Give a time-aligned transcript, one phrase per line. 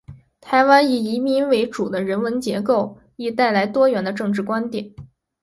[0.39, 4.95] 台湾以移民为主的人文结构，亦带来多元的政治观点。